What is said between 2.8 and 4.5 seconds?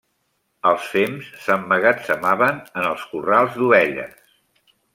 els corrals d'ovelles.